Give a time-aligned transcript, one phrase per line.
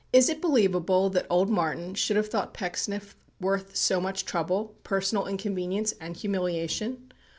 [0.11, 5.27] Is it believable that old Martin should have thought Pecksniff worth so much trouble, personal
[5.27, 7.11] inconvenience, and humiliation?